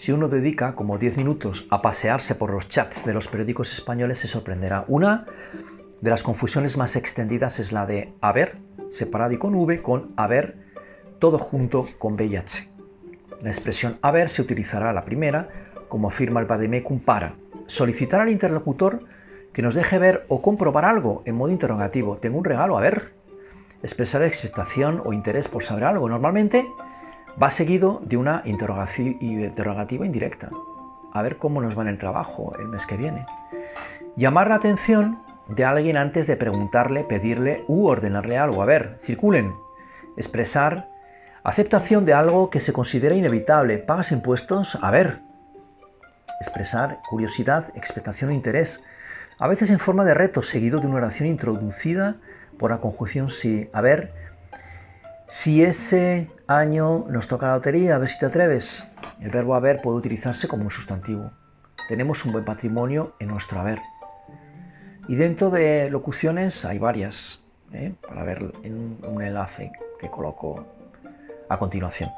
[0.00, 4.18] Si uno dedica como 10 minutos a pasearse por los chats de los periódicos españoles,
[4.18, 4.86] se sorprenderá.
[4.88, 5.26] Una
[6.00, 8.56] de las confusiones más extendidas es la de haber,
[8.88, 10.56] separado y con V, con haber,
[11.18, 12.66] todo junto con B y H.
[13.42, 15.50] La expresión haber se utilizará la primera,
[15.90, 17.34] como afirma el Bademecum, para
[17.66, 19.04] solicitar al interlocutor
[19.52, 22.16] que nos deje ver o comprobar algo en modo interrogativo.
[22.16, 23.12] Tengo un regalo, a ver.
[23.82, 26.08] Expresar expectación o interés por saber algo.
[26.08, 26.66] Normalmente
[27.40, 30.50] va seguido de una interrogativa indirecta.
[31.12, 33.26] A ver cómo nos va en el trabajo el mes que viene.
[34.16, 38.62] Llamar la atención de alguien antes de preguntarle, pedirle u ordenarle algo.
[38.62, 39.54] A ver, circulen.
[40.16, 40.88] Expresar
[41.42, 43.78] aceptación de algo que se considera inevitable.
[43.78, 44.78] ¿Pagas impuestos?
[44.80, 45.20] A ver.
[46.40, 48.82] Expresar curiosidad, expectación o interés.
[49.38, 52.16] A veces en forma de reto, seguido de una oración introducida
[52.58, 53.68] por la conjunción sí.
[53.72, 54.12] A ver,
[55.26, 58.86] si ese año nos toca la lotería, a ver si te atreves.
[59.20, 61.30] El verbo haber puede utilizarse como un sustantivo.
[61.88, 63.80] Tenemos un buen patrimonio en nuestro haber.
[65.08, 67.40] Y dentro de locuciones hay varias,
[67.72, 67.94] ¿eh?
[68.06, 70.64] para ver en un enlace que coloco
[71.48, 72.10] a continuación.